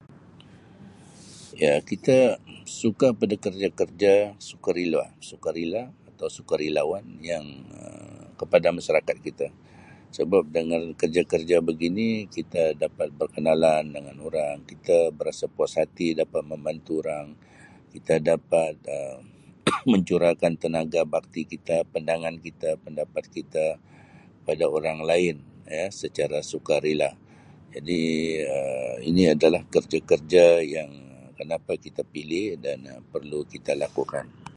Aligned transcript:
Ya 1.62 1.72
kita 1.90 2.18
suka 2.80 3.08
pada 3.20 3.34
kerja-kerja 3.44 4.12
sukarela, 4.48 5.04
sukarela 5.28 5.82
atau 6.10 6.26
sukarelawan 6.36 7.04
yang 7.30 7.46
Um 7.78 8.02
kepada 8.40 8.68
masyarakat 8.78 9.16
kita 9.26 9.46
sebab 10.16 10.42
dengan 10.56 10.82
kerja-kerja 11.00 11.56
begini 11.70 12.10
kita 12.36 12.62
dapat 12.82 13.08
berkenalan 13.20 13.84
dengan 13.94 14.16
orang 14.26 14.56
kita 14.70 14.98
berasa 15.18 15.44
puas 15.54 15.74
hati 15.80 16.08
dapat 16.20 16.42
membantu 16.50 16.92
orang 17.06 17.26
kita 17.94 18.14
dapat 18.30 18.72
Um 18.96 19.20
mencurahkan 19.94 20.52
tenaga 20.62 21.00
bakti 21.14 21.42
kita, 21.52 21.76
pandangan 21.94 22.36
kita, 22.46 22.70
pendapat 22.84 23.24
kita 23.36 23.64
pada 24.46 24.64
orang 24.76 24.98
lain 25.10 25.36
ya 25.76 25.86
secara 26.02 26.38
sukarela 26.52 27.10
jadi 27.74 28.02
Um 28.56 28.94
ini 29.10 29.22
adalah 29.34 29.62
kerja-kerja 29.74 30.46
yang 30.76 30.90
Um 31.00 31.30
kenapa 31.38 31.72
kita 31.84 32.02
pilih 32.14 32.46
dan 32.64 32.78
Um 32.92 33.02
perlu 33.14 33.40
kita 33.52 33.72
lakukan. 33.84 34.50